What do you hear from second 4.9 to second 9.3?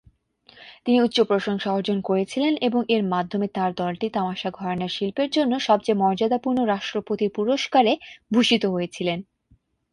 শিল্পের জন্য সবচেয়ে মর্যাদাপূর্ণ রাষ্ট্রপতির পুরস্কারে ভূষিত হয়েছিলেন।